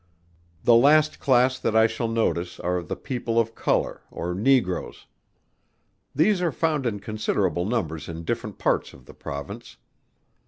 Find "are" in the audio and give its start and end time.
2.59-2.81, 6.41-6.51